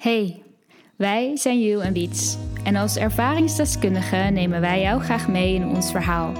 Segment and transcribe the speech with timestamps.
[0.00, 0.42] Hey,
[0.96, 2.36] wij zijn You en Beats.
[2.64, 6.32] En als ervaringsdeskundige nemen wij jou graag mee in ons verhaal.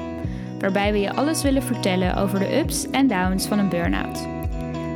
[0.58, 4.26] Waarbij we je alles willen vertellen over de ups en downs van een burn-out.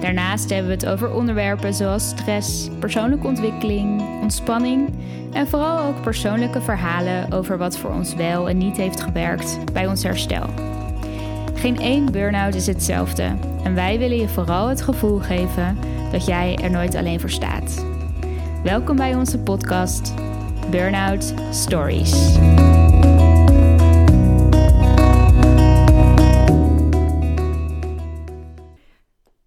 [0.00, 4.88] Daarnaast hebben we het over onderwerpen zoals stress, persoonlijke ontwikkeling, ontspanning
[5.32, 9.86] en vooral ook persoonlijke verhalen over wat voor ons wel en niet heeft gewerkt bij
[9.86, 10.46] ons herstel.
[11.54, 15.78] Geen één burn-out is hetzelfde en wij willen je vooral het gevoel geven
[16.12, 17.93] dat jij er nooit alleen voor staat.
[18.64, 20.14] Welkom bij onze podcast
[20.70, 22.36] Burnout Stories.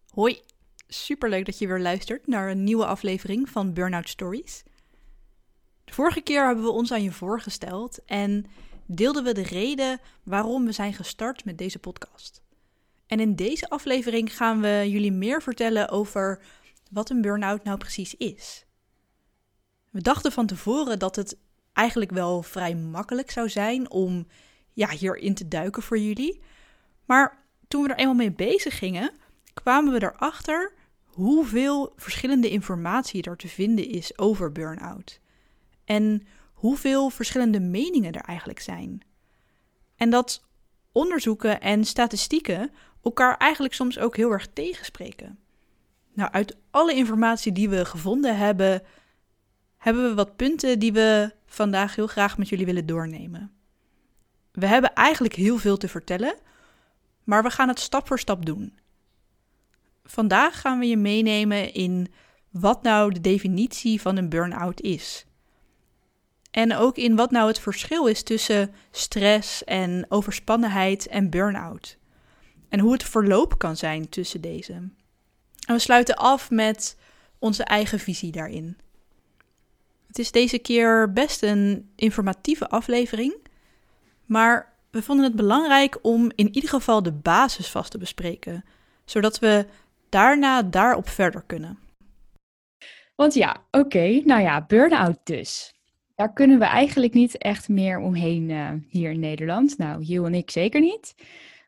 [0.09, 0.41] Hoi,
[0.87, 4.63] superleuk dat je weer luistert naar een nieuwe aflevering van Burnout Stories.
[5.83, 8.45] De vorige keer hebben we ons aan je voorgesteld en
[8.85, 12.41] deelden we de reden waarom we zijn gestart met deze podcast.
[13.07, 16.41] En in deze aflevering gaan we jullie meer vertellen over
[16.91, 18.65] wat een burn-out nou precies is.
[19.89, 21.37] We dachten van tevoren dat het
[21.73, 24.27] eigenlijk wel vrij makkelijk zou zijn om
[24.73, 26.41] ja, hierin te duiken voor jullie.
[27.05, 29.11] Maar toen we er eenmaal mee bezig gingen,
[29.53, 35.19] kwamen we erachter hoeveel verschillende informatie er te vinden is over burn-out.
[35.85, 39.01] En hoeveel verschillende meningen er eigenlijk zijn.
[39.95, 40.45] En dat
[40.91, 42.71] onderzoeken en statistieken
[43.03, 45.39] elkaar eigenlijk soms ook heel erg tegenspreken.
[46.13, 48.81] Nou, uit alle informatie die we gevonden hebben,
[49.87, 53.51] hebben we wat punten die we vandaag heel graag met jullie willen doornemen.
[54.51, 56.35] We hebben eigenlijk heel veel te vertellen,
[57.23, 58.77] maar we gaan het stap voor stap doen.
[60.03, 62.13] Vandaag gaan we je meenemen in
[62.49, 65.25] wat nou de definitie van een burn-out is.
[66.51, 71.97] En ook in wat nou het verschil is tussen stress en overspannenheid en burn-out.
[72.69, 74.73] En hoe het verloop kan zijn tussen deze.
[74.73, 74.93] En
[75.75, 76.97] we sluiten af met
[77.39, 78.77] onze eigen visie daarin.
[80.07, 83.35] Het is deze keer best een informatieve aflevering,
[84.25, 88.63] maar we vonden het belangrijk om in ieder geval de basis vast te bespreken,
[89.05, 89.65] zodat we
[90.09, 91.79] daarna daarop verder kunnen.
[93.15, 95.75] Want ja, oké, nou ja, burn-out dus.
[96.15, 99.77] Daar kunnen we eigenlijk niet echt meer omheen uh, hier in Nederland.
[99.77, 101.15] Nou, Hugh en ik zeker niet.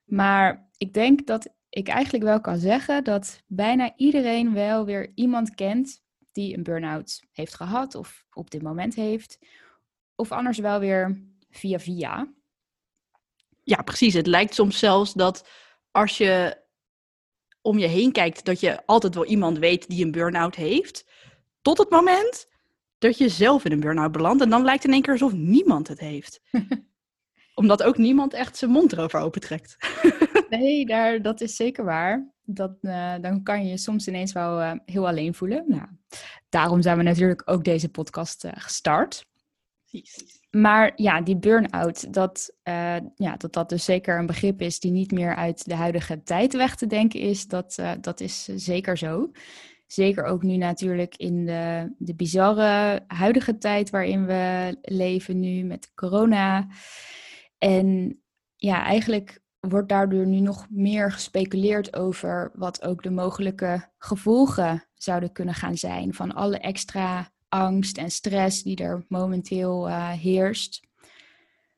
[0.05, 5.55] Maar ik denk dat ik eigenlijk wel kan zeggen dat bijna iedereen wel weer iemand
[5.55, 6.01] kent
[6.31, 9.39] die een burn-out heeft gehad of op dit moment heeft.
[10.15, 12.33] Of anders wel weer via via.
[13.63, 14.13] Ja, precies.
[14.13, 15.49] Het lijkt soms zelfs dat
[15.91, 16.57] als je
[17.61, 21.05] om je heen kijkt, dat je altijd wel iemand weet die een burn-out heeft.
[21.61, 22.47] Tot het moment
[22.97, 24.43] dat je zelf in een burn-out belandt.
[24.43, 26.41] En dan lijkt het in één keer alsof niemand het heeft.
[27.53, 29.77] Omdat ook niemand echt zijn mond erover opentrekt.
[30.49, 32.31] Nee, daar, dat is zeker waar.
[32.43, 35.63] Dat, uh, dan kan je je soms ineens wel uh, heel alleen voelen.
[35.67, 35.87] Nou,
[36.49, 39.25] daarom zijn we natuurlijk ook deze podcast uh, gestart.
[39.89, 40.39] Precies.
[40.51, 42.55] Maar ja, die burn-out, dat,
[43.15, 46.53] ja, dat dat dus zeker een begrip is die niet meer uit de huidige tijd
[46.53, 49.31] weg te denken is, dat, dat is zeker zo.
[49.87, 55.91] Zeker ook nu natuurlijk in de, de bizarre huidige tijd waarin we leven nu met
[55.95, 56.67] corona.
[57.57, 58.19] En
[58.55, 65.31] ja, eigenlijk wordt daardoor nu nog meer gespeculeerd over wat ook de mogelijke gevolgen zouden
[65.31, 70.87] kunnen gaan zijn van alle extra angst en stress die er momenteel uh, heerst.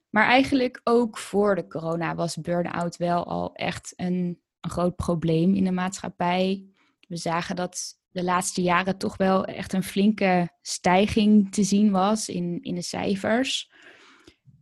[0.10, 5.56] Maar eigenlijk ook voor de corona was burn-out wel al echt een, een groot probleem
[5.56, 6.66] in de maatschappij.
[7.08, 12.30] We zagen dat de laatste jaren toch wel echt een flinke stijging te zien was
[12.30, 13.71] in, in de cijfers.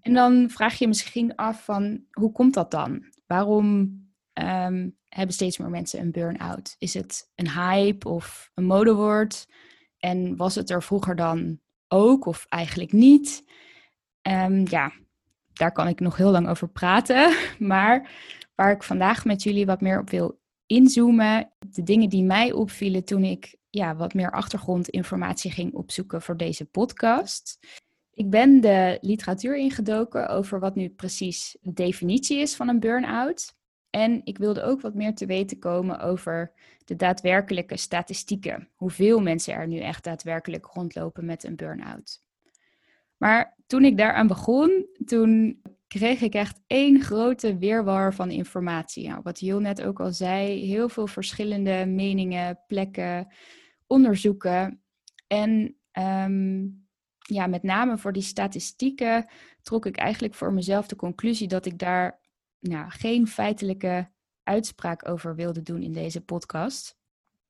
[0.02, 3.04] En dan vraag je je misschien af van hoe komt dat dan?
[3.28, 3.70] Waarom
[4.34, 6.76] um, hebben steeds meer mensen een burn-out?
[6.78, 9.48] Is het een hype of een modewoord?
[9.98, 13.44] En was het er vroeger dan ook of eigenlijk niet?
[14.22, 14.92] Um, ja,
[15.54, 17.36] daar kan ik nog heel lang over praten.
[17.60, 18.10] Maar
[18.56, 23.04] waar ik vandaag met jullie wat meer op wil inzoomen, de dingen die mij opvielen
[23.04, 27.60] toen ik ja, wat meer achtergrondinformatie ging opzoeken voor deze podcast.
[28.20, 33.56] Ik ben de literatuur ingedoken over wat nu precies de definitie is van een burn-out.
[33.90, 36.52] En ik wilde ook wat meer te weten komen over
[36.86, 38.70] de daadwerkelijke statistieken.
[38.76, 42.22] Hoeveel mensen er nu echt daadwerkelijk rondlopen met een burn-out.
[43.18, 49.08] Maar toen ik daaraan begon, toen kreeg ik echt één grote weerwar van informatie.
[49.08, 53.28] Nou, wat Jill net ook al zei, heel veel verschillende meningen, plekken,
[53.88, 54.82] onderzoeken.
[55.28, 56.88] En um,
[57.30, 59.30] ja, met name voor die statistieken
[59.62, 62.20] trok ik eigenlijk voor mezelf de conclusie dat ik daar
[62.60, 64.10] nou, geen feitelijke
[64.44, 66.98] uitspraak over wilde doen in deze podcast.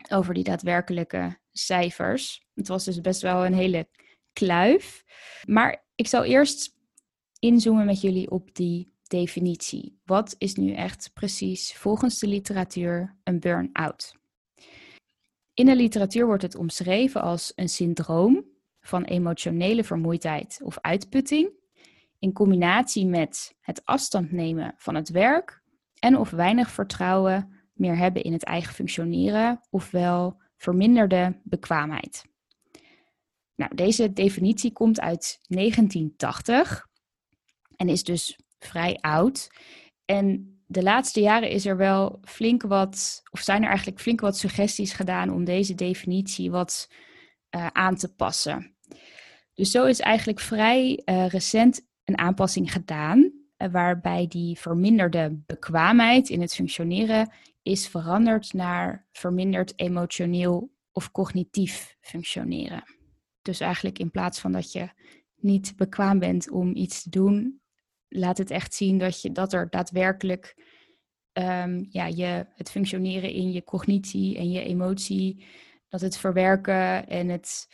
[0.10, 2.48] Over die daadwerkelijke cijfers.
[2.54, 3.90] Het was dus best wel een hele
[4.34, 5.04] kluif.
[5.46, 6.76] Maar ik zal eerst
[7.40, 10.00] inzoomen met jullie op die definitie.
[10.06, 14.18] Wat is nu echt precies volgens de literatuur een burn-out?
[15.54, 18.49] In de literatuur wordt het omschreven als een syndroom
[18.82, 21.52] van emotionele vermoeidheid of uitputting,
[22.20, 25.62] in combinatie met het afstand nemen van het werk
[26.00, 32.26] en of weinig vertrouwen meer hebben in het eigen functioneren, ofwel verminderde bekwaamheid.
[33.56, 36.88] Nou, deze definitie komt uit 1980
[37.76, 39.50] en is dus vrij oud.
[40.06, 44.38] En de laatste jaren is er wel flink wat, of zijn er eigenlijk flink wat
[44.38, 46.90] suggesties gedaan om deze definitie wat
[47.56, 48.76] uh, aan te passen.
[49.54, 56.30] Dus zo is eigenlijk vrij uh, recent een aanpassing gedaan, uh, waarbij die verminderde bekwaamheid
[56.30, 57.32] in het functioneren
[57.62, 62.84] is veranderd naar verminderd emotioneel of cognitief functioneren.
[63.42, 64.90] Dus eigenlijk in plaats van dat je
[65.36, 67.62] niet bekwaam bent om iets te doen,
[68.08, 70.56] laat het echt zien dat, je, dat er daadwerkelijk
[71.34, 75.46] um, ja, je, het functioneren in je cognitie en je emotie,
[75.90, 77.68] dat het verwerken en het,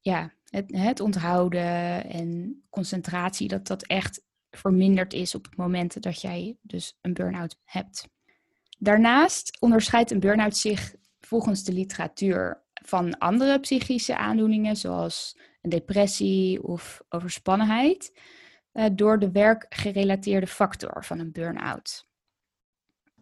[0.00, 6.20] ja, het, het onthouden en concentratie, dat dat echt verminderd is op het moment dat
[6.20, 8.08] jij dus een burn-out hebt.
[8.78, 16.62] Daarnaast onderscheidt een burn-out zich volgens de literatuur van andere psychische aandoeningen, zoals een depressie
[16.62, 18.18] of overspannenheid,
[18.72, 22.08] eh, door de werkgerelateerde factor van een burn-out.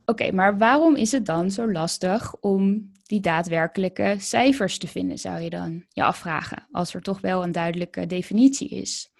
[0.04, 5.40] Oké, maar waarom is het dan zo lastig om die daadwerkelijke cijfers te vinden, zou
[5.40, 9.12] je dan je afvragen, als er toch wel een duidelijke definitie is?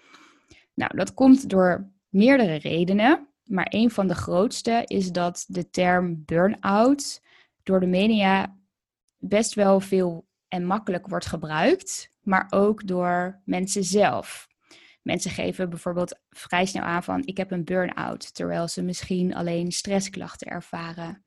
[0.75, 6.23] Nou, dat komt door meerdere redenen, maar een van de grootste is dat de term
[6.25, 7.23] burn-out
[7.63, 8.57] door de media
[9.19, 14.49] best wel veel en makkelijk wordt gebruikt, maar ook door mensen zelf.
[15.03, 19.73] Mensen geven bijvoorbeeld vrij snel aan van ik heb een burn-out, terwijl ze misschien alleen
[19.73, 21.25] stressklachten ervaren.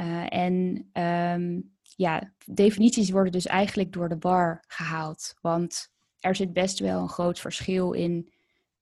[0.00, 6.52] Uh, en um, ja, definities worden dus eigenlijk door de bar gehaald, want er zit
[6.52, 8.32] best wel een groot verschil in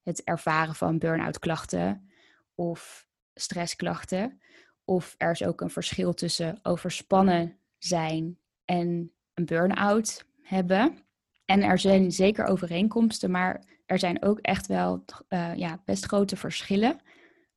[0.02, 2.10] het ervaren van burn-out klachten
[2.54, 4.40] of stressklachten.
[4.84, 10.98] Of er is ook een verschil tussen overspannen zijn en een burn-out hebben.
[11.44, 16.36] En er zijn zeker overeenkomsten, maar er zijn ook echt wel uh, ja, best grote
[16.36, 17.00] verschillen.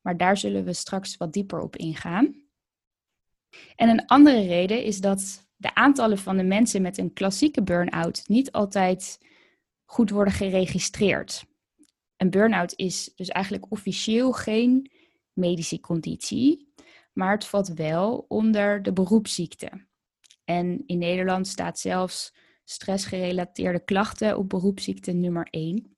[0.00, 2.48] Maar daar zullen we straks wat dieper op ingaan.
[3.76, 8.28] En een andere reden is dat de aantallen van de mensen met een klassieke burn-out
[8.28, 9.18] niet altijd
[9.84, 11.44] goed worden geregistreerd.
[12.16, 14.90] Een burn-out is dus eigenlijk officieel geen
[15.32, 16.72] medische conditie,
[17.12, 19.86] maar het valt wel onder de beroepsziekte.
[20.44, 22.34] En in Nederland staat zelfs
[22.64, 25.96] stressgerelateerde klachten op beroepsziekte nummer 1.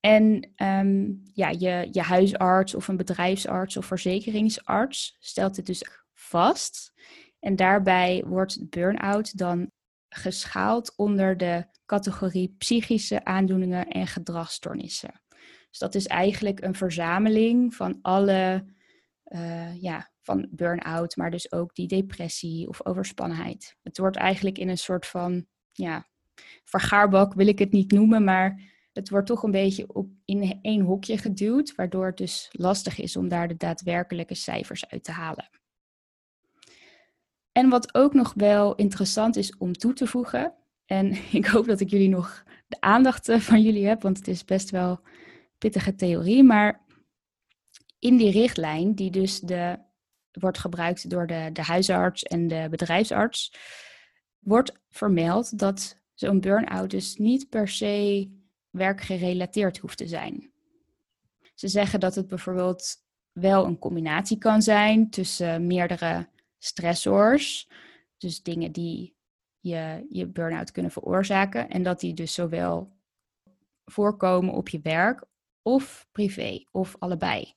[0.00, 5.82] En um, ja, je, je huisarts of een bedrijfsarts of verzekeringsarts stelt het dus
[6.12, 6.92] vast.
[7.40, 9.70] En daarbij wordt burn-out dan
[10.08, 15.22] geschaald onder de categorie psychische aandoeningen en gedragsstoornissen.
[15.68, 18.64] Dus dat is eigenlijk een verzameling van alle,
[19.24, 23.76] uh, ja, van burn-out, maar dus ook die depressie of overspannenheid.
[23.82, 26.06] Het wordt eigenlijk in een soort van, ja,
[26.64, 28.60] vergaarbak wil ik het niet noemen, maar
[28.92, 33.16] het wordt toch een beetje op, in één hokje geduwd, waardoor het dus lastig is
[33.16, 35.48] om daar de daadwerkelijke cijfers uit te halen.
[37.58, 40.54] En wat ook nog wel interessant is om toe te voegen,
[40.86, 44.28] en ik hoop dat ik jullie nog de aandacht eh, van jullie heb, want het
[44.28, 45.00] is best wel
[45.58, 46.84] pittige theorie, maar
[47.98, 49.78] in die richtlijn, die dus de,
[50.32, 53.54] wordt gebruikt door de, de huisarts en de bedrijfsarts,
[54.38, 58.28] wordt vermeld dat zo'n burn-out dus niet per se
[58.70, 60.50] werkgerelateerd hoeft te zijn.
[61.54, 62.96] Ze zeggen dat het bijvoorbeeld
[63.32, 67.68] wel een combinatie kan zijn tussen meerdere stressors,
[68.16, 69.16] dus dingen die
[69.60, 72.92] je, je burn-out kunnen veroorzaken, en dat die dus zowel
[73.84, 75.24] voorkomen op je werk
[75.62, 77.56] of privé of allebei.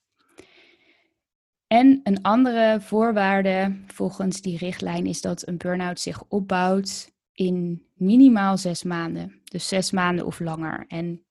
[1.68, 8.58] En een andere voorwaarde volgens die richtlijn is dat een burn-out zich opbouwt in minimaal
[8.58, 9.42] zes maanden.
[9.44, 10.86] Dus zes maanden of langer.
[10.88, 11.26] En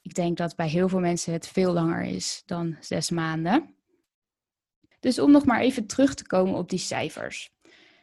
[0.00, 3.73] ik denk dat bij heel veel mensen het veel langer is dan zes maanden.
[5.04, 7.52] Dus om nog maar even terug te komen op die cijfers.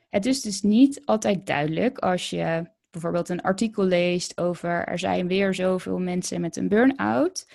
[0.10, 5.28] Het is dus niet altijd duidelijk als je bijvoorbeeld een artikel leest over er zijn
[5.28, 7.48] weer zoveel mensen met een burn-out,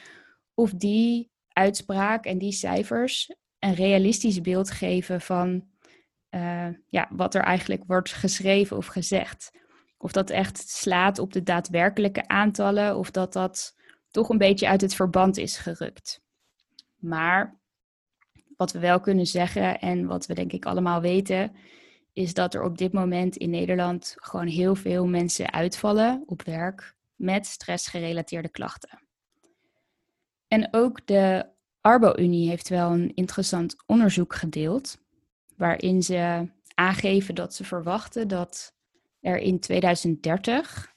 [0.54, 5.68] of die uitspraak en die cijfers een realistisch beeld geven van
[6.30, 9.50] uh, ja, wat er eigenlijk wordt geschreven of gezegd.
[9.98, 13.76] of dat echt slaat op de daadwerkelijke aantallen of dat dat
[14.10, 16.20] toch een beetje uit het verband is gerukt.
[16.96, 17.64] Maar
[18.56, 21.56] wat we wel kunnen zeggen en wat we denk ik allemaal weten,
[22.12, 26.94] is dat er op dit moment in Nederland gewoon heel veel mensen uitvallen op werk
[27.14, 28.98] met stressgerelateerde klachten.
[30.48, 31.46] En ook de
[31.80, 34.98] Arbo-Unie heeft wel een interessant onderzoek gedeeld,
[35.56, 38.74] waarin ze aangeven dat ze verwachten dat
[39.20, 40.94] er in 2030,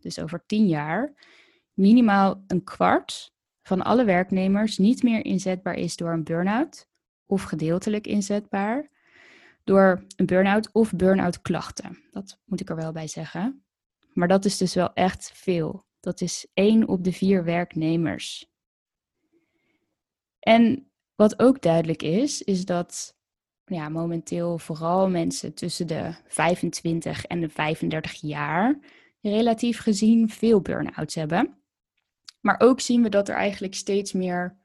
[0.00, 1.14] dus over tien jaar,
[1.72, 3.32] minimaal een kwart
[3.62, 6.88] van alle werknemers niet meer inzetbaar is door een burn-out
[7.26, 8.90] of gedeeltelijk inzetbaar
[9.64, 11.98] door een burn-out of burn-out klachten.
[12.10, 13.64] Dat moet ik er wel bij zeggen.
[14.12, 15.84] Maar dat is dus wel echt veel.
[16.00, 18.50] Dat is één op de vier werknemers.
[20.38, 23.16] En wat ook duidelijk is, is dat
[23.64, 28.78] ja, momenteel vooral mensen tussen de 25 en de 35 jaar
[29.20, 31.59] relatief gezien veel burn-outs hebben.
[32.40, 34.56] Maar ook zien we dat er eigenlijk steeds meer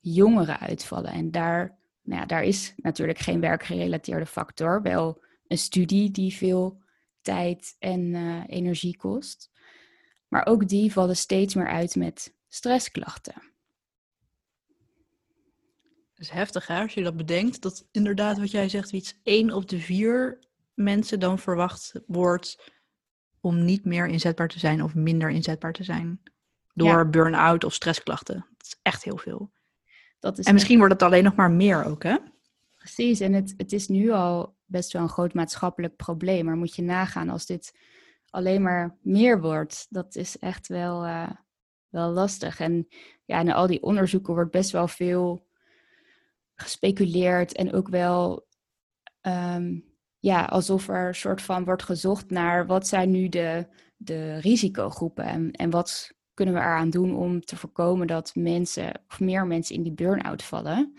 [0.00, 1.12] jongeren uitvallen.
[1.12, 6.82] En daar, nou ja, daar is natuurlijk geen werkgerelateerde factor, wel een studie die veel
[7.22, 9.50] tijd en uh, energie kost.
[10.28, 13.34] Maar ook die vallen steeds meer uit met stressklachten.
[16.14, 17.62] Dat is heftig hè, als je dat bedenkt.
[17.62, 20.38] Dat inderdaad wat jij zegt, iets één op de vier
[20.74, 22.72] mensen dan verwacht wordt
[23.40, 26.20] om niet meer inzetbaar te zijn of minder inzetbaar te zijn.
[26.84, 28.46] Door burn-out of stressklachten.
[28.56, 29.50] Dat is echt heel veel.
[30.18, 32.16] Dat is en misschien wordt het alleen nog maar meer ook, hè?
[32.76, 36.44] Precies, en het, het is nu al best wel een groot maatschappelijk probleem.
[36.44, 37.74] Maar moet je nagaan als dit
[38.30, 39.86] alleen maar meer wordt.
[39.90, 41.30] Dat is echt wel, uh,
[41.88, 42.60] wel lastig.
[42.60, 42.88] En
[43.24, 45.46] ja, in al die onderzoeken wordt best wel veel
[46.54, 48.46] gespeculeerd en ook wel
[49.20, 49.78] ehm,
[50.18, 55.24] ja, alsof er een soort van wordt gezocht naar wat zijn nu de, de risicogroepen
[55.24, 59.74] en, en wat kunnen we eraan doen om te voorkomen dat mensen of meer mensen
[59.74, 60.94] in die burn-out vallen.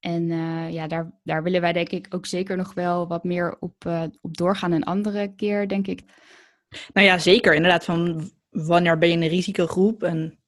[0.00, 3.56] En uh, ja, daar, daar willen wij denk ik ook zeker nog wel wat meer
[3.60, 6.02] op, uh, op doorgaan een andere keer, denk ik.
[6.92, 7.54] Nou ja, zeker.
[7.54, 10.38] Inderdaad, van wanneer ben je een risicogroep en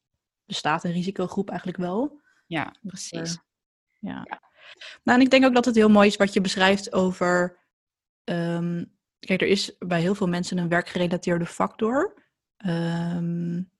[0.46, 2.20] bestaat een risicogroep eigenlijk wel?
[2.46, 3.30] Ja, precies.
[3.30, 4.24] Uh, ja.
[4.28, 4.40] ja.
[5.02, 7.58] Nou, en ik denk ook dat het heel mooi is wat je beschrijft over.
[8.24, 12.26] Um, kijk, er is bij heel veel mensen een werkgerelateerde factor.
[12.66, 13.70] Um,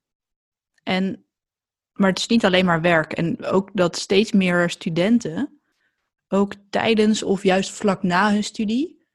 [0.89, 1.25] en,
[1.93, 3.13] maar het is niet alleen maar werk.
[3.13, 5.61] En ook dat steeds meer studenten,
[6.27, 9.07] ook tijdens of juist vlak na hun studie,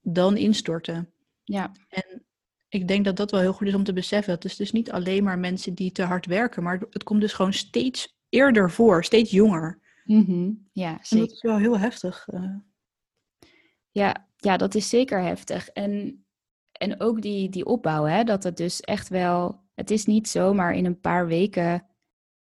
[0.00, 1.12] dan instorten.
[1.44, 1.72] Ja.
[1.88, 2.26] En
[2.68, 4.32] ik denk dat dat wel heel goed is om te beseffen.
[4.32, 7.32] Het is dus niet alleen maar mensen die te hard werken, maar het komt dus
[7.32, 9.80] gewoon steeds eerder voor, steeds jonger.
[10.04, 11.26] Mm Ja, zeker.
[11.26, 12.28] dat is wel heel heftig.
[12.34, 12.56] Uh.
[13.90, 15.68] Ja, ja, dat is zeker heftig.
[15.68, 16.24] En,
[16.72, 19.66] en ook die, die opbouw, hè, dat het dus echt wel...
[19.78, 21.86] Het is niet zomaar in een paar weken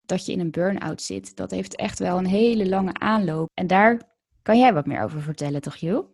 [0.06, 1.36] dat je in een burn-out zit.
[1.36, 3.50] Dat heeft echt wel een hele lange aanloop.
[3.54, 4.02] En daar
[4.42, 6.06] kan jij wat meer over vertellen, toch, Joe?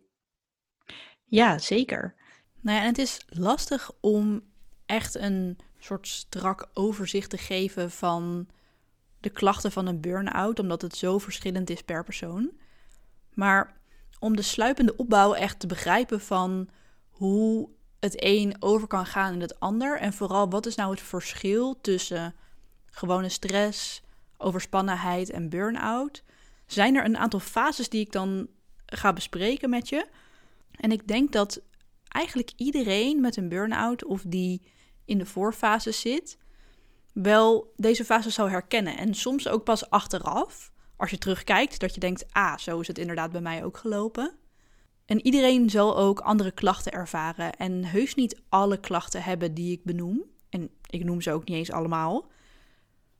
[1.24, 2.14] Ja, zeker.
[2.60, 4.42] Nou ja, het is lastig om
[4.86, 8.48] echt een soort strak overzicht te geven van
[9.20, 12.50] de klachten van een burn-out, omdat het zo verschillend is per persoon.
[13.34, 13.76] Maar
[14.18, 16.68] om de sluipende opbouw echt te begrijpen van
[17.08, 17.68] hoe
[18.04, 19.98] het een over kan gaan in het ander.
[19.98, 22.34] En vooral wat is nou het verschil tussen
[22.90, 24.02] gewone stress,
[24.36, 26.22] overspannenheid en burn-out.
[26.66, 28.48] Zijn er een aantal fases die ik dan
[28.86, 30.06] ga bespreken met je.
[30.70, 31.60] En ik denk dat
[32.08, 34.62] eigenlijk iedereen met een burn-out of die
[35.04, 36.38] in de voorfase zit,
[37.12, 38.96] wel deze fase zou herkennen.
[38.96, 42.98] En soms ook pas achteraf, als je terugkijkt, dat je denkt: ah, zo is het
[42.98, 44.36] inderdaad bij mij ook gelopen.
[45.06, 47.52] En iedereen zal ook andere klachten ervaren.
[47.52, 50.24] En heus niet alle klachten hebben die ik benoem.
[50.48, 52.26] En ik noem ze ook niet eens allemaal.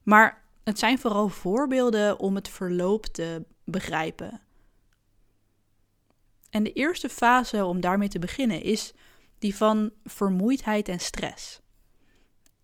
[0.02, 4.40] Maar het zijn vooral voorbeelden om het verloop te begrijpen.
[6.50, 8.92] En de eerste fase om daarmee te beginnen is
[9.38, 11.60] die van vermoeidheid en stress.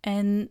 [0.00, 0.50] En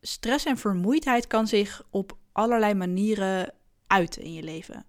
[0.00, 3.54] stress en vermoeidheid kan zich op allerlei manieren
[3.86, 4.86] uiten in je leven.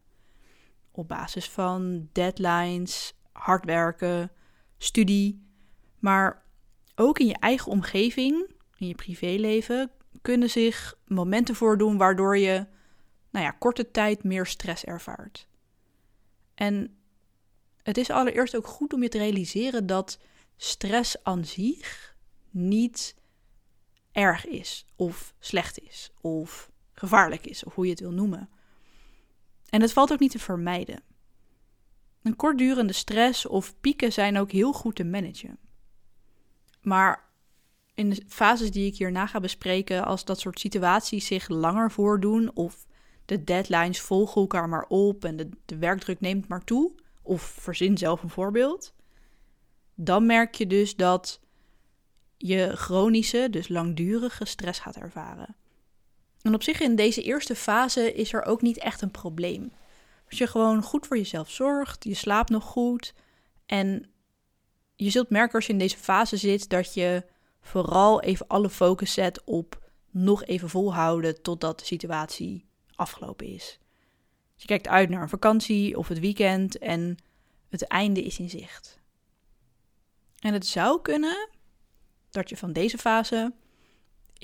[0.95, 4.31] Op basis van deadlines, hard werken,
[4.77, 5.47] studie.
[5.99, 6.43] Maar
[6.95, 12.65] ook in je eigen omgeving, in je privéleven, kunnen zich momenten voordoen waardoor je,
[13.29, 15.47] nou ja, korte tijd meer stress ervaart.
[16.55, 16.97] En
[17.83, 20.19] het is allereerst ook goed om je te realiseren dat
[20.57, 22.15] stress aan zich
[22.49, 23.15] niet
[24.11, 28.49] erg is, of slecht is, of gevaarlijk is, of hoe je het wil noemen.
[29.73, 31.03] En het valt ook niet te vermijden.
[32.21, 35.57] Een kortdurende stress of pieken zijn ook heel goed te managen.
[36.81, 37.29] Maar
[37.93, 42.55] in de fases die ik hierna ga bespreken, als dat soort situaties zich langer voordoen
[42.55, 42.85] of
[43.25, 47.97] de deadlines volgen elkaar maar op en de, de werkdruk neemt maar toe, of verzin
[47.97, 48.93] zelf een voorbeeld,
[49.95, 51.39] dan merk je dus dat
[52.37, 55.55] je chronische, dus langdurige stress gaat ervaren.
[56.43, 59.71] En op zich in deze eerste fase is er ook niet echt een probleem.
[60.29, 63.13] Als je gewoon goed voor jezelf zorgt, je slaapt nog goed
[63.65, 64.05] en
[64.95, 67.25] je zult merken als je in deze fase zit dat je
[67.61, 73.79] vooral even alle focus zet op nog even volhouden totdat de situatie afgelopen is.
[74.53, 77.17] Dus je kijkt uit naar een vakantie of het weekend en
[77.69, 78.99] het einde is in zicht.
[80.39, 81.49] En het zou kunnen
[82.29, 83.53] dat je van deze fase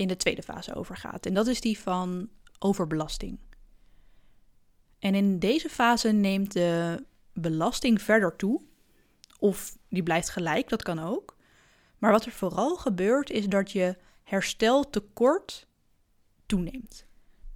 [0.00, 1.26] in de tweede fase overgaat.
[1.26, 2.28] En dat is die van
[2.58, 3.38] overbelasting.
[4.98, 8.60] En in deze fase neemt de belasting verder toe.
[9.38, 11.36] Of die blijft gelijk, dat kan ook.
[11.98, 15.66] Maar wat er vooral gebeurt is dat je hersteltekort
[16.46, 17.06] toeneemt.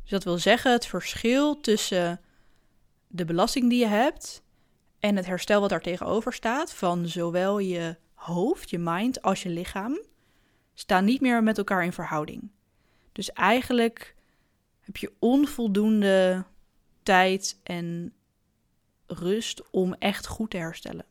[0.02, 2.20] Dus dat wil zeggen het verschil tussen
[3.06, 4.42] de belasting die je hebt
[4.98, 9.48] en het herstel wat daar tegenover staat van zowel je hoofd, je mind, als je
[9.48, 10.00] lichaam,
[10.75, 12.50] staan niet meer met elkaar in verhouding.
[13.12, 14.14] Dus eigenlijk
[14.81, 16.45] heb je onvoldoende
[17.02, 18.12] tijd en
[19.07, 21.04] rust om echt goed te herstellen.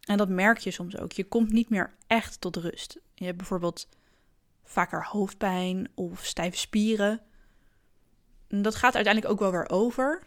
[0.00, 1.12] En dat merk je soms ook.
[1.12, 2.98] Je komt niet meer echt tot rust.
[3.14, 3.88] Je hebt bijvoorbeeld
[4.64, 7.20] vaker hoofdpijn of stijve spieren.
[8.48, 10.22] En dat gaat uiteindelijk ook wel weer over.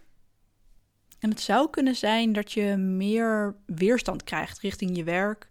[1.20, 5.50] En het zou kunnen zijn dat je meer weerstand krijgt richting je werk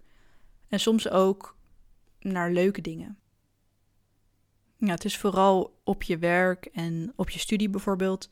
[0.68, 1.55] en soms ook
[2.32, 3.18] naar leuke dingen.
[4.78, 8.30] Ja, het is vooral op je werk en op je studie bijvoorbeeld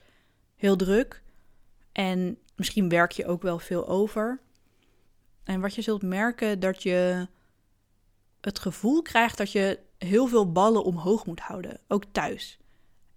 [0.54, 1.22] heel druk.
[1.92, 4.40] En misschien werk je ook wel veel over.
[5.44, 7.28] En wat je zult merken dat je
[8.40, 12.58] het gevoel krijgt dat je heel veel ballen omhoog moet houden, ook thuis.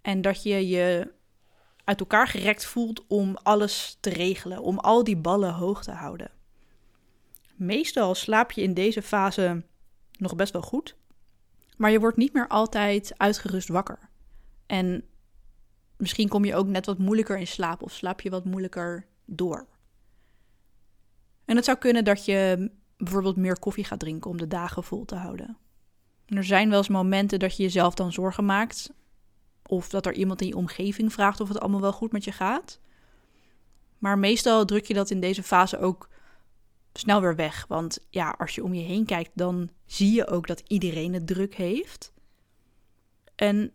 [0.02, 1.12] En dat je je
[1.84, 6.30] uit elkaar gerekt voelt om alles te regelen, om al die ballen hoog te houden.
[7.54, 9.62] Meestal slaap je in deze fase
[10.18, 10.96] nog best wel goed,
[11.76, 13.98] maar je wordt niet meer altijd uitgerust wakker.
[14.66, 15.04] En
[15.96, 19.66] misschien kom je ook net wat moeilijker in slaap of slaap je wat moeilijker door.
[21.44, 25.04] En het zou kunnen dat je bijvoorbeeld meer koffie gaat drinken om de dagen vol
[25.04, 25.56] te houden.
[26.26, 28.90] er zijn wel eens momenten dat je jezelf dan zorgen maakt.
[29.66, 32.32] Of dat er iemand in je omgeving vraagt of het allemaal wel goed met je
[32.32, 32.80] gaat.
[33.98, 36.08] Maar meestal druk je dat in deze fase ook
[36.98, 37.64] snel weer weg.
[37.68, 41.26] Want ja, als je om je heen kijkt, dan zie je ook dat iedereen het
[41.26, 42.12] druk heeft.
[43.34, 43.72] En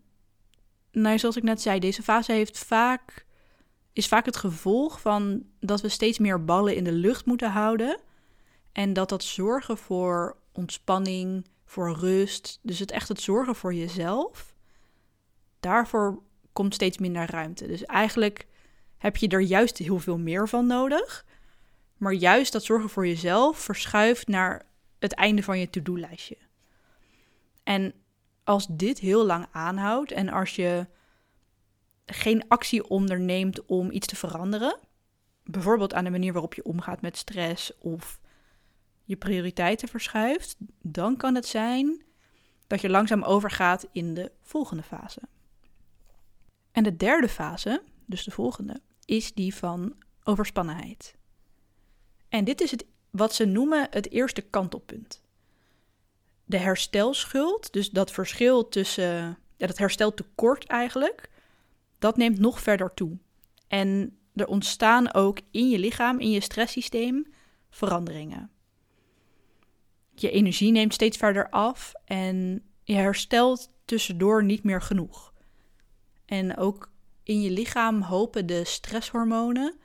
[0.91, 3.25] nou, zoals ik net zei, deze fase heeft vaak
[3.93, 7.99] is vaak het gevolg van dat we steeds meer ballen in de lucht moeten houden.
[8.71, 14.55] En dat dat zorgen voor ontspanning, voor rust, dus het echt het zorgen voor jezelf,
[15.59, 16.21] daarvoor
[16.53, 17.67] komt steeds minder ruimte.
[17.67, 18.47] Dus eigenlijk
[18.97, 21.25] heb je er juist heel veel meer van nodig.
[22.03, 24.65] Maar juist dat zorgen voor jezelf verschuift naar
[24.99, 26.37] het einde van je to-do-lijstje.
[27.63, 27.93] En
[28.43, 30.87] als dit heel lang aanhoudt en als je
[32.05, 34.79] geen actie onderneemt om iets te veranderen,
[35.43, 38.19] bijvoorbeeld aan de manier waarop je omgaat met stress of
[39.03, 42.03] je prioriteiten verschuift, dan kan het zijn
[42.67, 45.21] dat je langzaam overgaat in de volgende fase.
[46.71, 51.15] En de derde fase, dus de volgende, is die van overspannenheid.
[52.33, 55.21] En dit is het, wat ze noemen het eerste kantelpunt.
[56.45, 61.29] De herstelschuld, dus dat verschil tussen, ja, dat hersteltekort eigenlijk,
[61.99, 63.17] dat neemt nog verder toe.
[63.67, 67.33] En er ontstaan ook in je lichaam, in je stresssysteem,
[67.69, 68.51] veranderingen.
[70.13, 75.33] Je energie neemt steeds verder af en je herstelt tussendoor niet meer genoeg.
[76.25, 76.91] En ook
[77.23, 79.75] in je lichaam hopen de stresshormonen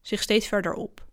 [0.00, 1.05] zich steeds verder op.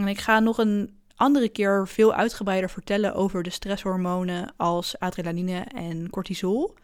[0.00, 5.60] En ik ga nog een andere keer veel uitgebreider vertellen over de stresshormonen als adrenaline
[5.60, 6.74] en cortisol,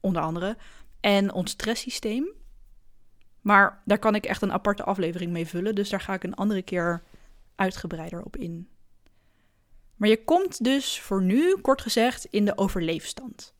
[0.00, 0.56] onder andere
[1.00, 2.28] en ons stresssysteem.
[3.40, 6.34] Maar daar kan ik echt een aparte aflevering mee vullen, dus daar ga ik een
[6.34, 7.02] andere keer
[7.54, 8.68] uitgebreider op in.
[9.94, 13.54] Maar je komt dus voor nu, kort gezegd, in de overleefstand.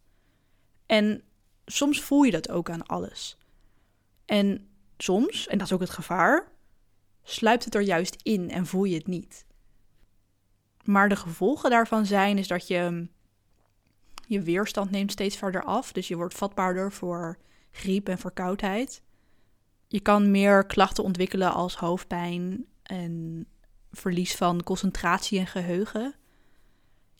[0.87, 1.23] En
[1.67, 3.39] soms voel je dat ook aan alles.
[4.25, 6.55] En soms, en dat is ook het gevaar,
[7.29, 9.47] sluipt het er juist in en voel je het niet.
[10.85, 13.09] Maar de gevolgen daarvan zijn is dat je
[14.27, 17.39] je weerstand neemt steeds verder af, dus je wordt vatbaarder voor
[17.71, 19.03] griep en verkoudheid.
[19.89, 23.47] Je kan meer klachten ontwikkelen als hoofdpijn en
[23.93, 26.15] verlies van concentratie en geheugen.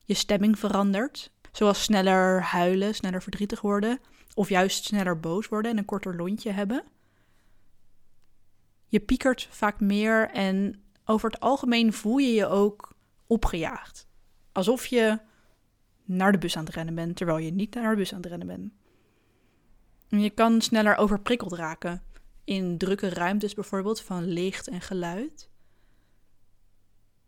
[0.05, 1.31] je stemming verandert.
[1.53, 4.01] Zoals sneller huilen, sneller verdrietig worden.
[4.35, 6.85] Of juist sneller boos worden en een korter lontje hebben.
[8.87, 12.97] Je piekert vaak meer en over het algemeen voel je je ook
[13.27, 14.09] opgejaagd.
[14.53, 15.19] Alsof je
[16.05, 18.27] naar de bus aan het rennen bent, terwijl je niet naar de bus aan het
[18.27, 18.73] rennen bent.
[20.09, 22.03] En je kan sneller overprikkeld raken
[22.45, 25.51] in drukke ruimtes bijvoorbeeld van licht en geluid.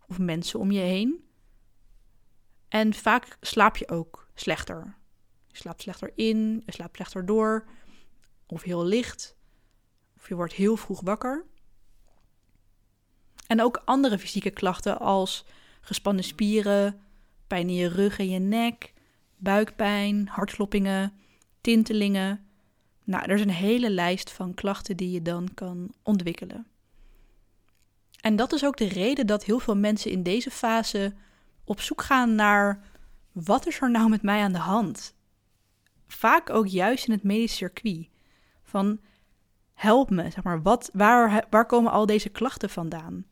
[0.06, 1.24] Of mensen om je heen.
[2.68, 4.96] En vaak slaap je ook slechter.
[5.46, 7.68] Je slaapt slechter in, je slaapt slechter door,
[8.46, 9.36] of heel licht,
[10.28, 11.44] je wordt heel vroeg wakker.
[13.46, 15.44] En ook andere fysieke klachten als
[15.80, 17.00] gespannen spieren,
[17.46, 18.92] pijn in je rug en je nek,
[19.36, 21.12] buikpijn, hartkloppingen,
[21.60, 22.46] tintelingen.
[23.04, 26.66] Nou, er is een hele lijst van klachten die je dan kan ontwikkelen.
[28.20, 31.14] En dat is ook de reden dat heel veel mensen in deze fase
[31.64, 32.84] op zoek gaan naar
[33.32, 35.14] wat is er nou met mij aan de hand?
[36.06, 38.08] Vaak ook juist in het medisch circuit.
[38.62, 39.00] Van
[39.78, 43.24] help me, zeg maar, wat, waar, waar komen al deze klachten vandaan?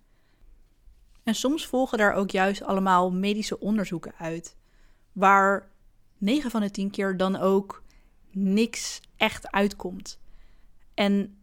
[1.22, 4.56] En soms volgen daar ook juist allemaal medische onderzoeken uit,
[5.12, 5.70] waar
[6.18, 7.82] 9 van de 10 keer dan ook
[8.30, 10.20] niks echt uitkomt.
[10.94, 11.38] En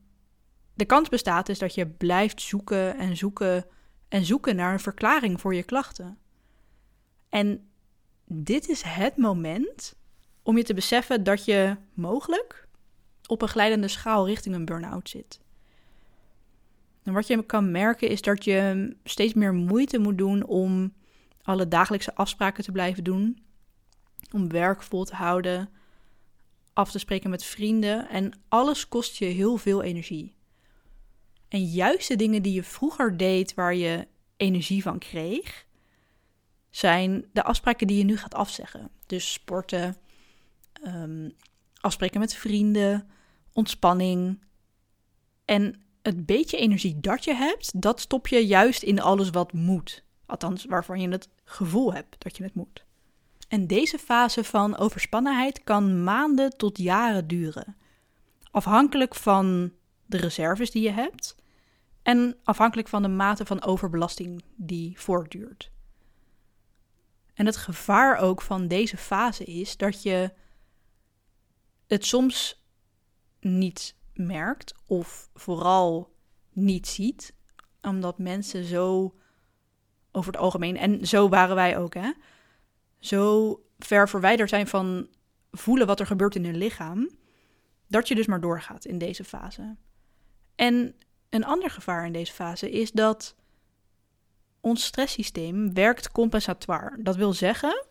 [0.74, 3.66] de kans bestaat dus dat je blijft zoeken en zoeken
[4.08, 6.18] en zoeken naar een verklaring voor je klachten.
[7.30, 7.70] En
[8.26, 9.96] dit is het moment
[10.44, 12.68] om je te beseffen dat je mogelijk
[13.28, 15.42] op een glijdende schaal richting een burn-out zit.
[17.04, 20.94] En wat je kan merken is dat je steeds meer moeite moet doen om
[21.42, 23.44] alle dagelijkse afspraken te blijven doen,
[24.32, 25.70] om werk vol te houden,
[26.74, 30.36] af te spreken met vrienden en alles kost je heel veel energie.
[31.48, 34.08] En juist de dingen die je vroeger deed waar je
[34.38, 35.66] energie van kreeg,
[36.70, 38.90] zijn de afspraken die je nu gaat afzeggen.
[39.06, 39.96] Dus sporten,
[40.86, 41.34] um,
[41.80, 43.08] afspreken met vrienden,
[43.54, 44.42] ontspanning.
[45.46, 50.04] En het beetje energie dat je hebt, dat stop je juist in alles wat moet.
[50.26, 52.86] Althans, waarvan je het gevoel hebt dat je het moet.
[53.48, 57.76] En deze fase van overspannenheid kan maanden tot jaren duren.
[58.52, 59.72] Afhankelijk van
[60.06, 61.36] de reserves die je hebt
[62.02, 65.72] en afhankelijk van de mate van overbelasting die voortduurt.
[67.34, 70.32] En het gevaar ook van deze fase is dat je
[71.88, 72.63] het soms
[73.44, 76.14] niet merkt of vooral
[76.52, 77.34] niet ziet,
[77.82, 79.16] omdat mensen zo
[80.12, 82.12] over het algemeen, en zo waren wij ook, hè,
[83.00, 85.08] zo ver verwijderd zijn van
[85.52, 87.10] voelen wat er gebeurt in hun lichaam,
[87.88, 89.76] dat je dus maar doorgaat in deze fase.
[90.56, 90.96] En
[91.30, 93.36] een ander gevaar in deze fase is dat
[94.60, 97.04] ons stresssysteem werkt compensatoire.
[97.04, 97.86] Dat wil zeggen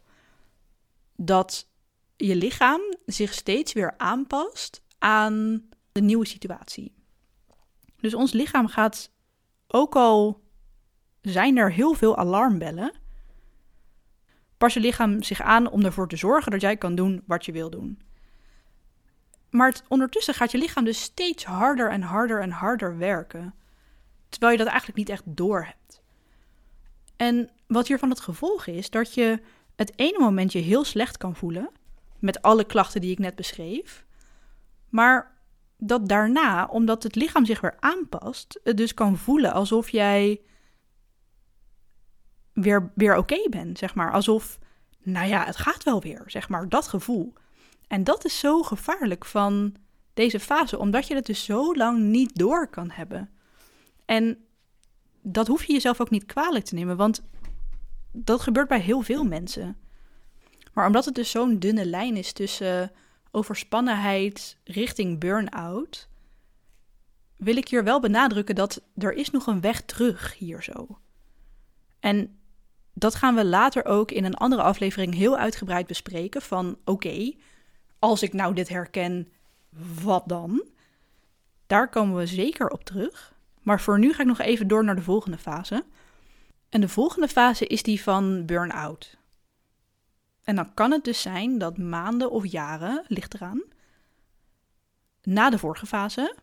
[1.17, 1.69] dat
[2.17, 6.95] je lichaam zich steeds weer aanpast aan de nieuwe situatie.
[8.01, 9.11] Dus ons lichaam gaat,
[9.67, 10.41] ook al
[11.21, 12.93] zijn er heel veel alarmbellen,
[14.59, 17.53] pas je lichaam zich aan om ervoor te zorgen dat jij kan doen wat je
[17.53, 18.01] wil doen.
[19.51, 23.55] Maar ondertussen gaat je lichaam dus steeds harder en harder en harder werken,
[24.29, 26.03] terwijl je dat eigenlijk niet echt door hebt.
[27.17, 29.41] En wat hiervan het gevolg is, dat je
[29.77, 31.71] het ene moment je heel slecht kan voelen,
[32.19, 34.05] met alle klachten die ik net beschreef,
[34.93, 35.39] maar
[35.77, 40.41] dat daarna, omdat het lichaam zich weer aanpast, het dus kan voelen alsof jij
[42.53, 44.13] weer, weer oké bent, zeg maar.
[44.13, 44.59] Alsof,
[45.03, 47.33] nou ja, het gaat wel weer, zeg maar, dat gevoel.
[47.87, 49.75] En dat is zo gevaarlijk van
[50.15, 53.31] deze fase, omdat je het dus zo lang niet door kan hebben.
[54.05, 54.45] En
[55.23, 57.23] dat hoef je jezelf ook niet kwalijk te nemen, want
[58.13, 59.77] dat gebeurt bij heel veel mensen.
[60.73, 62.93] Maar omdat het dus zo'n dunne lijn is tussen
[63.33, 66.09] overspannenheid richting burn-out,
[67.37, 70.99] wil ik hier wel benadrukken dat er is nog een weg terug hier zo.
[72.01, 72.39] En
[72.93, 77.33] dat gaan we later ook in een andere aflevering heel uitgebreid bespreken van oké,
[77.99, 79.29] als ik nou dit herken,
[80.03, 80.67] wat dan?
[81.67, 83.35] Daar komen we zeker op terug.
[83.63, 85.85] Maar voor nu ga ik nog even door naar de volgende fase.
[86.69, 89.17] En de volgende fase is die van burn-out.
[90.45, 93.63] En dan kan het dus zijn dat maanden of jaren, ligt eraan,
[95.23, 96.37] na de vorige fase,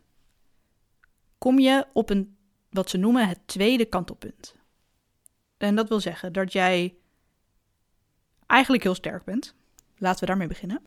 [1.37, 2.37] kom je op een,
[2.69, 4.55] wat ze noemen het tweede kantelpunt.
[5.57, 6.95] En dat wil zeggen dat jij
[8.45, 9.55] eigenlijk heel sterk bent.
[9.97, 10.81] Laten we daarmee beginnen.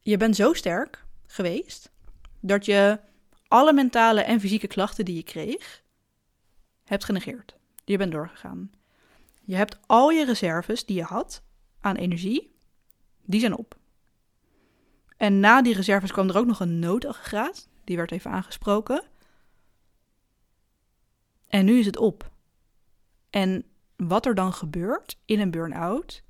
[0.00, 1.90] Je bent zo sterk geweest
[2.40, 3.00] dat je
[3.48, 5.82] alle mentale en fysieke klachten die je kreeg,
[6.84, 7.56] hebt genegeerd.
[7.84, 8.70] Je bent doorgegaan.
[9.44, 11.42] Je hebt al je reserves die je had
[11.82, 12.54] aan energie,
[13.24, 13.80] die zijn op.
[15.16, 17.68] En na die reserves kwam er ook nog een noodaggregaat.
[17.84, 19.04] Die werd even aangesproken.
[21.48, 22.30] En nu is het op.
[23.30, 23.64] En
[23.96, 26.22] wat er dan gebeurt in een burn-out,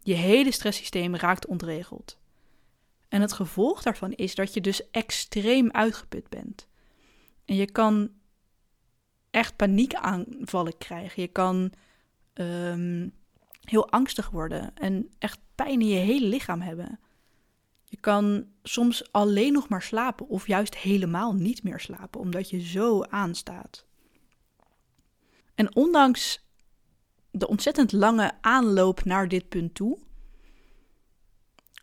[0.00, 2.18] je hele stresssysteem raakt ontregeld.
[3.08, 6.68] En het gevolg daarvan is dat je dus extreem uitgeput bent.
[7.44, 8.10] En je kan
[9.30, 11.22] echt paniekaanvallen krijgen.
[11.22, 11.72] Je kan
[12.34, 13.12] um,
[13.64, 17.00] heel angstig worden en echt pijn in je hele lichaam hebben.
[17.84, 22.60] Je kan soms alleen nog maar slapen of juist helemaal niet meer slapen, omdat je
[22.60, 23.86] zo aanstaat.
[25.54, 26.48] En ondanks
[27.30, 29.98] de ontzettend lange aanloop naar dit punt toe,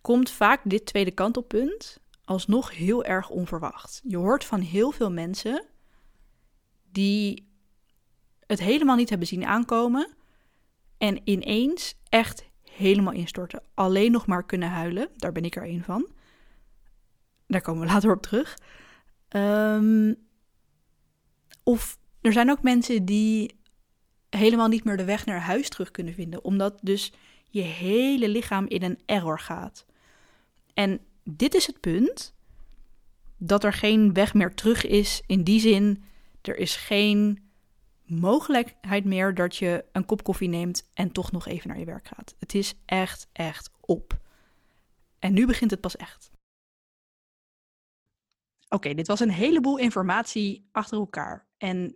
[0.02, 4.02] komt vaak dit tweede kantelpunt alsnog heel erg onverwacht.
[4.04, 5.66] Je hoort van heel veel mensen
[6.92, 7.50] die
[8.48, 10.14] het helemaal niet hebben zien aankomen
[11.02, 13.64] en ineens echt helemaal instorten.
[13.74, 15.10] Alleen nog maar kunnen huilen.
[15.16, 16.08] Daar ben ik er een van.
[17.48, 18.58] Daar komen we later op terug.
[19.28, 20.14] Ehm,
[21.64, 23.60] of er zijn ook mensen die
[24.30, 27.14] helemaal niet meer de weg naar huis terug kunnen vinden, omdat dus
[27.50, 29.86] je hele lichaam in een error gaat.
[30.74, 32.34] En dit is het punt
[33.38, 36.04] dat er geen weg meer terug is in die zin,
[36.42, 37.51] er is geen
[38.12, 42.08] mogelijkheid meer dat je een kop koffie neemt en toch nog even naar je werk
[42.08, 42.36] gaat.
[42.40, 44.20] Het is echt, echt op.
[45.20, 46.32] En nu begint het pas echt.
[48.70, 51.48] Oké, dit was een heleboel informatie achter elkaar.
[51.58, 51.96] En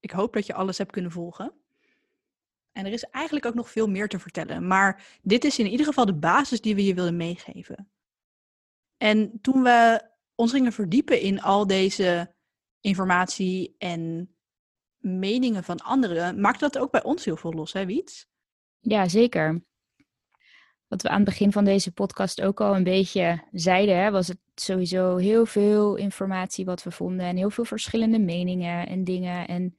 [0.00, 1.52] ik hoop dat je alles hebt kunnen volgen.
[2.72, 4.66] En er is eigenlijk ook nog veel meer te vertellen.
[4.66, 7.90] Maar dit is in ieder geval de basis die we je willen meegeven.
[8.96, 12.34] En toen we ons gingen verdiepen in al deze
[12.80, 14.34] informatie en
[15.00, 18.28] meningen van anderen, maakt dat ook bij ons heel veel los, hè, Wiets?
[18.78, 19.64] Ja, zeker.
[20.86, 24.28] Wat we aan het begin van deze podcast ook al een beetje zeiden, hè, was
[24.28, 29.48] het sowieso heel veel informatie wat we vonden en heel veel verschillende meningen en dingen.
[29.48, 29.74] En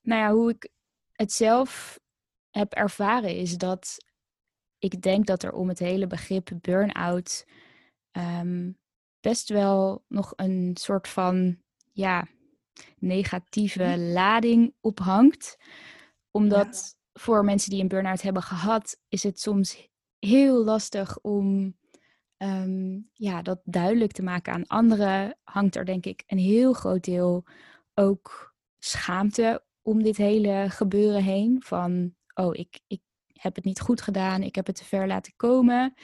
[0.00, 0.70] nou ja, hoe ik
[1.12, 2.00] het zelf
[2.50, 3.96] heb ervaren is dat
[4.78, 7.46] ik denk dat er om het hele begrip burn-out
[8.10, 8.70] ehm,
[9.20, 11.58] best wel nog een soort van
[11.92, 12.28] ja,
[12.98, 14.12] negatieve hm.
[14.12, 15.56] lading ophangt.
[16.30, 21.76] Omdat voor mensen die een burn-out hebben gehad, is het soms heel lastig om
[22.36, 25.38] ehm, ja, dat duidelijk te maken aan anderen.
[25.42, 27.44] Hangt er denk ik een heel groot deel
[27.94, 31.62] ook schaamte om dit hele gebeuren heen.
[31.64, 33.00] Van, oh, ik, ik
[33.32, 35.94] heb het niet goed gedaan, ik heb het te ver laten komen.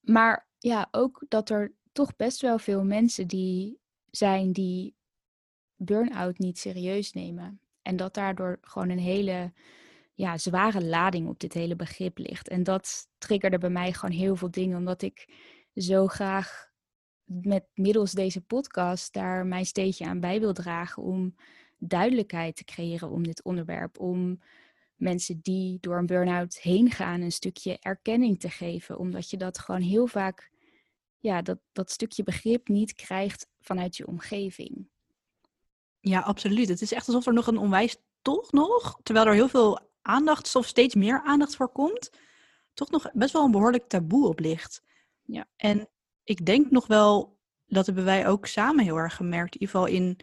[0.00, 3.80] Maar ja, ook dat er toch best wel veel mensen die
[4.10, 4.95] zijn die
[5.76, 7.60] burn-out niet serieus nemen.
[7.82, 9.52] En dat daardoor gewoon een hele
[10.14, 12.48] ja, zware lading op dit hele begrip ligt.
[12.48, 15.28] En dat triggerde bij mij gewoon heel veel dingen, omdat ik
[15.74, 16.70] zo graag
[17.24, 21.34] met middels deze podcast daar mijn steentje aan bij wil dragen om
[21.78, 23.98] duidelijkheid te creëren om dit onderwerp.
[23.98, 24.42] Om
[24.94, 28.98] mensen die door een burn-out heen gaan een stukje erkenning te geven.
[28.98, 30.50] Omdat je dat gewoon heel vaak,
[31.18, 34.88] ja, dat, dat stukje begrip niet krijgt vanuit je omgeving.
[36.08, 36.68] Ja, absoluut.
[36.68, 40.56] Het is echt alsof er nog een onwijs toch nog, terwijl er heel veel aandacht,
[40.56, 42.10] of steeds meer aandacht voor komt,
[42.74, 44.82] toch nog best wel een behoorlijk taboe op ligt.
[45.22, 45.46] Ja.
[45.56, 45.88] En
[46.24, 49.94] ik denk nog wel, dat hebben wij ook samen heel erg gemerkt, in ieder geval
[49.94, 50.18] in,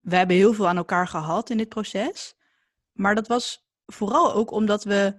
[0.00, 2.34] we hebben heel veel aan elkaar gehad in dit proces,
[2.92, 5.14] maar dat was vooral ook omdat we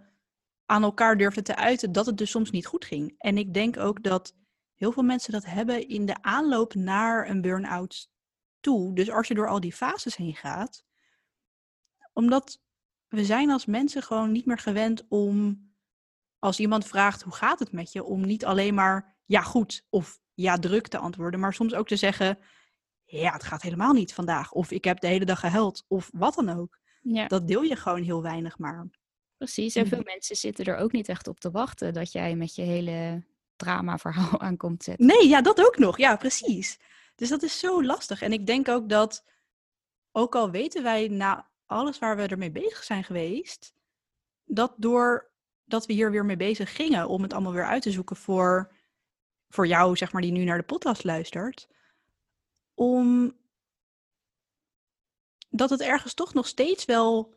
[0.66, 3.16] aan elkaar durfden te uiten dat het dus soms niet goed ging.
[3.18, 4.36] En ik denk ook dat
[4.74, 8.12] heel veel mensen dat hebben in de aanloop naar een burn-out
[8.64, 8.96] toe.
[8.96, 10.86] Dus als je door al die fases heen gaat,
[12.14, 12.62] omdat
[13.08, 15.62] we zijn als mensen gewoon niet meer gewend om,
[16.40, 20.20] als iemand vraagt hoe gaat het met je, om niet alleen maar ja goed of
[20.34, 22.40] ja druk te antwoorden, maar soms ook te zeggen,
[23.06, 26.36] ja het gaat helemaal niet vandaag, of ik heb de hele dag gehuild, of wat
[26.36, 26.80] dan ook.
[27.02, 27.28] Ja.
[27.28, 28.88] Dat deel je gewoon heel weinig maar.
[29.38, 30.04] Precies, en veel mm.
[30.04, 33.24] mensen zitten er ook niet echt op te wachten dat jij met je hele
[33.56, 35.06] drama-verhaal aankomt zetten.
[35.06, 35.98] Nee, ja, dat ook nog.
[35.98, 36.80] Ja, precies.
[37.16, 38.22] Dus dat is zo lastig.
[38.22, 39.26] En ik denk ook dat,
[40.12, 43.74] ook al weten wij na alles waar we ermee bezig zijn geweest,
[44.44, 45.32] dat door
[45.66, 48.72] dat we hier weer mee bezig gingen om het allemaal weer uit te zoeken voor,
[49.50, 51.68] voor jou, zeg maar, die nu naar de podcast luistert,
[52.74, 53.38] om
[55.50, 57.36] dat het ergens toch nog steeds wel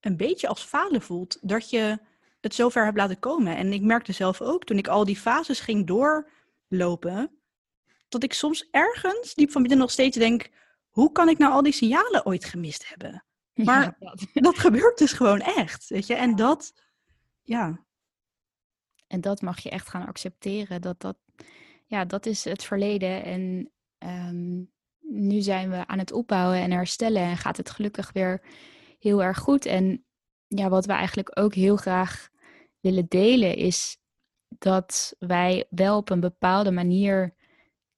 [0.00, 1.38] een beetje als falen voelt.
[1.40, 1.98] Dat je
[2.40, 3.56] het zover hebt laten komen.
[3.56, 7.38] En ik merkte zelf ook, toen ik al die fases ging doorlopen,
[8.08, 10.50] dat ik soms ergens diep van binnen nog steeds denk:
[10.88, 13.24] hoe kan ik nou al die signalen ooit gemist hebben?
[13.54, 14.26] Maar dat.
[14.34, 14.58] dat.
[14.58, 16.14] gebeurt dus gewoon echt, weet je.
[16.14, 16.72] En dat,
[17.42, 17.84] ja.
[19.06, 20.80] En dat mag je echt gaan accepteren.
[20.80, 21.16] Dat dat,
[21.86, 23.24] ja, dat is het verleden.
[23.24, 24.62] En ehm,
[25.00, 27.22] nu zijn we aan het opbouwen en herstellen.
[27.22, 28.42] En gaat het gelukkig weer
[28.98, 29.66] heel erg goed.
[29.66, 30.04] En
[30.46, 32.28] ja, wat we eigenlijk ook heel graag
[32.80, 33.98] willen delen is
[34.48, 37.34] dat wij wel op een bepaalde manier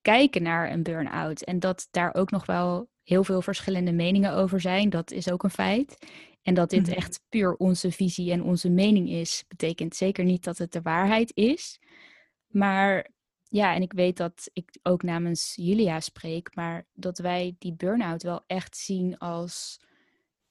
[0.07, 1.43] kijken naar een burn-out.
[1.43, 4.91] En dat daar ook nog wel heel veel verschillende meningen over zijn.
[4.91, 5.99] Dat is ook een feit.
[6.43, 6.97] En dat dit mhm.
[6.97, 11.31] echt puur onze visie en onze mening is, betekent zeker niet dat het de waarheid
[11.35, 11.81] is.
[12.47, 13.11] Maar
[13.43, 18.23] ja, en ik weet dat ik ook namens Julia spreek, maar dat wij die burn-out
[18.23, 19.81] wel echt zien als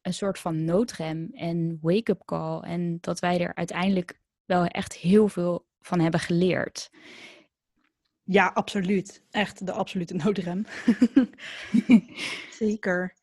[0.02, 2.60] een soort van noodrem en wake-up call.
[2.60, 6.90] En dat wij er uiteindelijk wel echt heel veel van hebben geleerd.
[8.26, 9.24] Ja, absoluut.
[9.32, 10.66] Echt de absolute noodrem.
[12.60, 13.16] Zeker.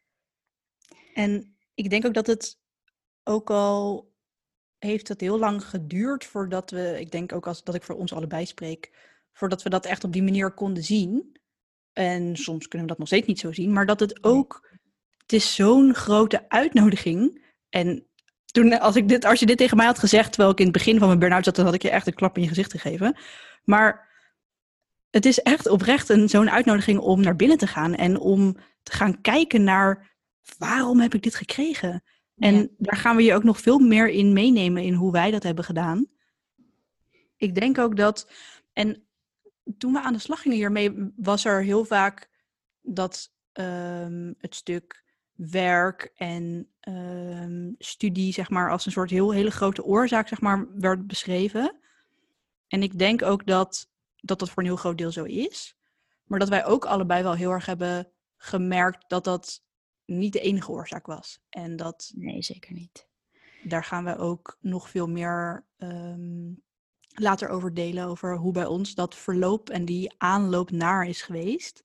[1.15, 2.59] En ik denk ook dat het
[3.25, 4.13] ook al
[4.79, 8.13] heeft het heel lang geduurd voordat we, ik denk ook als dat ik voor ons
[8.13, 8.91] allebei spreek,
[9.33, 11.37] voordat we dat echt op die manier konden zien.
[11.93, 14.69] En soms kunnen we dat nog steeds niet zo zien, maar dat het ook,
[15.19, 17.45] het is zo'n grote uitnodiging.
[17.69, 18.07] En
[18.45, 20.75] toen, als, ik dit, als je dit tegen mij had gezegd, terwijl ik in het
[20.75, 22.71] begin van mijn burn-out zat, dan had ik je echt een klap in je gezicht
[22.71, 23.17] gegeven.
[23.65, 24.12] Maar
[25.13, 28.93] het is echt oprecht een, zo'n uitnodiging om naar binnen te gaan en om te
[28.93, 30.11] gaan kijken naar
[30.59, 32.03] waarom heb ik dit gekregen?
[32.37, 35.43] En daar gaan we je ook nog veel meer in meenemen in hoe wij dat
[35.43, 36.07] hebben gedaan.
[37.37, 38.31] Ik denk ook dat,
[38.73, 39.07] en
[39.79, 42.31] toen we aan de slag gingen hiermee, was er heel vaak
[42.81, 49.51] dat ehm, het stuk werk en ehm, studie, zeg maar, als een soort heel hele
[49.51, 51.77] grote oorzaak, zeg maar, werd beschreven.
[52.69, 53.92] En ik denk ook dat
[54.23, 55.77] dat dat voor een heel groot deel zo is.
[56.25, 59.63] Maar dat wij ook allebei wel heel erg hebben gemerkt dat dat
[60.05, 61.41] niet de enige oorzaak was.
[61.49, 62.13] En dat.
[62.15, 63.07] Nee, zeker niet.
[63.63, 66.63] Daar gaan we ook nog veel meer um,
[67.09, 68.07] later over delen.
[68.07, 71.85] Over hoe bij ons dat verloop en die aanloop naar is geweest.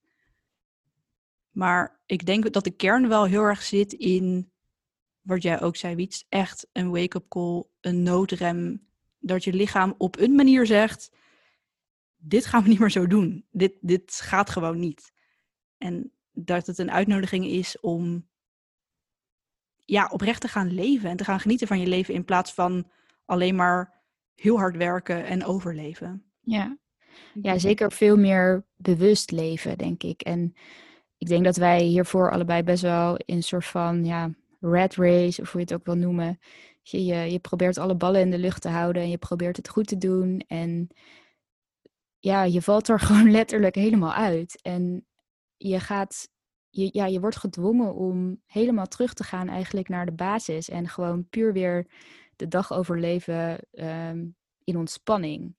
[1.52, 4.52] Maar ik denk dat de kern wel heel erg zit in.
[5.22, 6.26] Wat jij ook zei, Wiets.
[6.30, 8.88] Echt een wake-up call, een noodrem.
[9.20, 11.12] Dat je lichaam op een manier zegt
[12.28, 13.46] dit gaan we niet meer zo doen.
[13.52, 15.12] Dit, dit gaat gewoon niet.
[15.78, 18.28] En dat het een uitnodiging is om
[19.86, 22.92] ja, oprecht te gaan leven en te gaan genieten van je leven in plaats van
[23.26, 24.04] alleen maar
[24.36, 26.24] heel hard werken en overleven.
[26.42, 26.78] Ja,
[27.42, 30.22] ja zeker veel meer bewust leven, denk ik.
[30.22, 30.54] En
[31.18, 35.42] ik denk dat wij hiervoor allebei best wel in een soort van ja, red race,
[35.42, 36.40] of hoe je het ook wil noemen.
[36.82, 39.70] Je, je, je probeert alle ballen in de lucht te houden en je probeert het
[39.70, 40.44] goed te doen.
[40.48, 40.90] En
[42.20, 44.62] ja, je valt er gewoon letterlijk helemaal uit.
[44.62, 45.06] En
[45.58, 46.30] je gaat,
[46.70, 50.70] je, ja, je wordt gedwongen om helemaal terug te gaan eigenlijk naar de basis.
[50.70, 51.88] En gewoon puur weer
[52.36, 55.56] de dag overleven um, in ontspanning.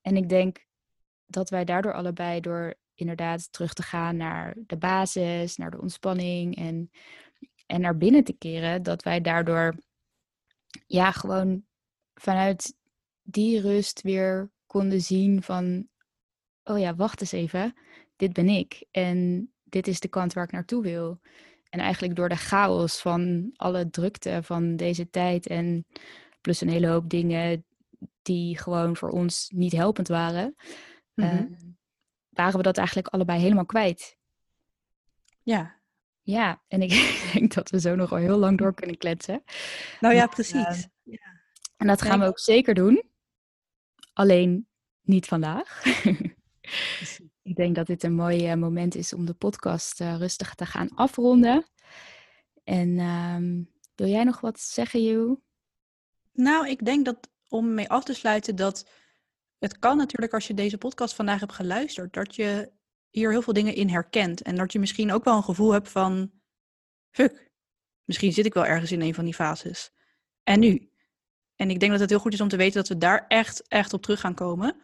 [0.00, 0.66] En ik denk
[1.26, 6.56] dat wij daardoor allebei door inderdaad terug te gaan naar de basis, naar de ontspanning
[6.56, 6.90] en,
[7.66, 9.74] en naar binnen te keren, dat wij daardoor
[10.86, 11.64] ja, gewoon
[12.14, 12.74] vanuit
[13.22, 15.88] die rust weer konden zien van,
[16.64, 17.74] oh ja, wacht eens even,
[18.16, 21.20] dit ben ik en dit is de kant waar ik naartoe wil.
[21.70, 25.86] En eigenlijk door de chaos van alle drukte van deze tijd en
[26.40, 27.64] plus een hele hoop dingen
[28.22, 30.54] die gewoon voor ons niet helpend waren,
[31.14, 31.76] mm
[32.38, 34.16] waren we dat eigenlijk allebei helemaal kwijt.
[35.42, 35.76] Ja.
[36.22, 36.90] Ja, en ik
[37.32, 39.42] denk dat we zo nog wel heel lang door kunnen kletsen.
[40.00, 40.78] Nou ja, precies.
[40.78, 41.40] Uh, ja.
[41.76, 43.02] En dat gaan we ook zeker doen.
[44.18, 44.68] Alleen
[45.02, 45.82] niet vandaag.
[47.42, 50.66] ik denk dat dit een mooi eh, moment is om de podcast uh, rustig te
[50.66, 51.66] gaan afronden.
[52.64, 55.40] En um, wil jij nog wat zeggen, Joe?
[56.32, 58.90] Nou, ik denk dat om mee af te sluiten dat
[59.58, 62.72] het kan natuurlijk als je deze podcast vandaag hebt geluisterd, dat je
[63.10, 64.42] hier heel veel dingen in herkent.
[64.42, 66.30] En dat je misschien ook wel een gevoel hebt van,
[67.10, 67.52] fuck,
[68.04, 69.90] misschien zit ik wel ergens in een van die fases.
[70.42, 70.90] En nu?
[71.58, 73.68] En ik denk dat het heel goed is om te weten dat we daar echt,
[73.68, 74.76] echt op terug gaan komen.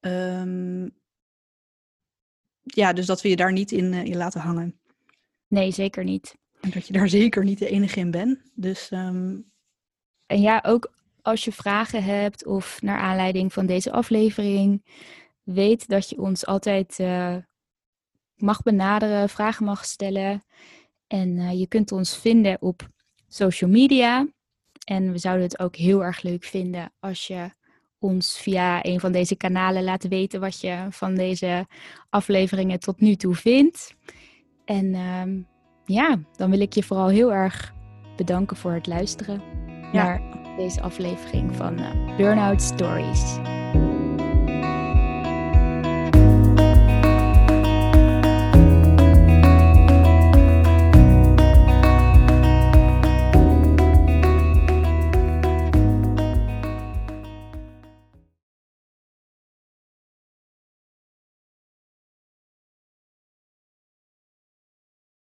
[0.00, 0.96] Um,
[2.62, 4.80] ja, dus dat we je daar niet in, uh, in laten hangen.
[5.48, 6.36] Nee, zeker niet.
[6.60, 8.38] En dat je daar zeker niet de enige in bent.
[8.54, 9.50] Dus, um...
[10.26, 10.92] En ja, ook
[11.22, 14.84] als je vragen hebt of naar aanleiding van deze aflevering,
[15.42, 17.36] weet dat je ons altijd uh,
[18.34, 20.44] mag benaderen, vragen mag stellen.
[21.06, 22.88] En uh, je kunt ons vinden op
[23.28, 24.26] social media.
[24.88, 27.50] En we zouden het ook heel erg leuk vinden als je
[27.98, 31.66] ons via een van deze kanalen laten weten wat je van deze
[32.10, 33.94] afleveringen tot nu toe vindt.
[34.64, 35.46] En um,
[35.84, 37.74] ja, dan wil ik je vooral heel erg
[38.16, 39.42] bedanken voor het luisteren
[39.92, 40.22] naar
[40.56, 43.57] deze aflevering van uh, Burnout Stories.